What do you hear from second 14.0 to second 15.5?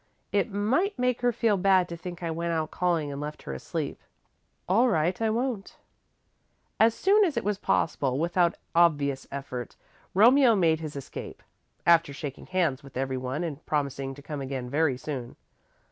to come again very soon.